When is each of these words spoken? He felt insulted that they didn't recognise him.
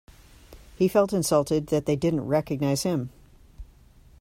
He 0.77 0.87
felt 0.87 1.13
insulted 1.13 1.67
that 1.67 1.85
they 1.85 1.95
didn't 1.95 2.25
recognise 2.25 2.81
him. 2.81 3.11